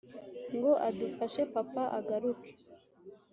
ngo 0.55 0.71
adufashe 0.87 1.41
papa 1.53 1.83
agaruke 1.99 2.51